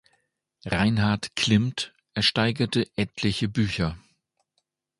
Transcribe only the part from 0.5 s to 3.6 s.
Reinhard Klimmt ersteigerte etliche